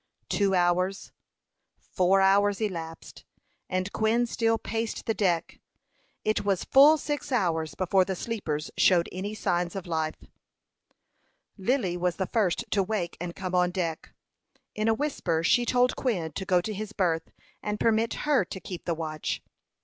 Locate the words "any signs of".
9.11-9.85